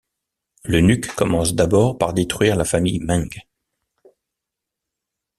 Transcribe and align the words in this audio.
L'eunuque 0.65 1.13
commence 1.15 1.53
d'abord 1.53 1.95
par 1.99 2.15
détruire 2.15 2.55
la 2.55 2.65
famille 2.65 2.97
Meng. 3.01 3.43